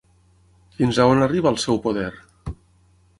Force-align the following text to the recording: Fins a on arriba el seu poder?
Fins 0.77 0.99
a 1.03 1.05
on 1.11 1.21
arriba 1.25 1.51
el 1.55 1.59
seu 1.65 1.77
poder? 1.83 2.09